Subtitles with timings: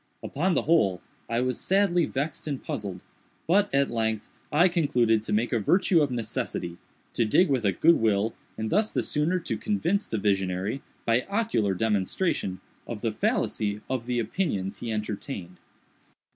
[0.23, 0.99] Upon the whole,
[1.29, 3.03] I was sadly vexed and puzzled,
[3.45, 7.97] but, at length, I concluded to make a virtue of necessity—to dig with a good
[8.01, 13.81] will, and thus the sooner to convince the visionary, by ocular demonstration, of the fallacy
[13.91, 15.57] of the opinions he entertained.